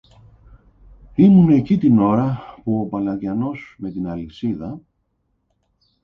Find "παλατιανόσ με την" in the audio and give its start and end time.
2.85-4.07